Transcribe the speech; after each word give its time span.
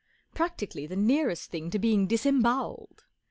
Practically 0.33 0.87
the 0.87 0.95
nearest 0.95 1.51
thing 1.51 1.69
to 1.69 1.77
being 1.77 2.07
disembowelled. 2.07 3.03